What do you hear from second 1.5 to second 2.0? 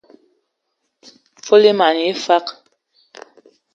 e man